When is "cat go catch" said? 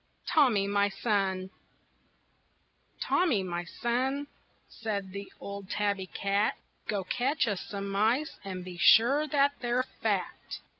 6.07-7.47